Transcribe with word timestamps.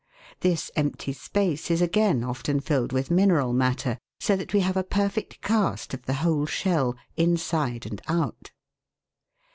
This 0.39 0.71
empty 0.75 1.13
space 1.13 1.69
is 1.69 1.79
again 1.79 2.23
often 2.23 2.59
filled 2.59 2.91
with 2.91 3.11
mineral 3.11 3.53
matter, 3.53 3.99
so 4.19 4.35
that 4.35 4.51
we 4.51 4.61
have 4.61 4.75
a 4.75 4.83
perfect 4.83 5.41
cast 5.41 5.93
of 5.93 6.07
the 6.07 6.15
whole 6.25 6.47
shell 6.47 6.95
inside 7.17 7.85
and 7.85 8.01
out. 8.07 8.49